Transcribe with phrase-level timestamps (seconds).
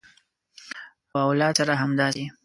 [1.11, 2.25] او اولاد سره همداسې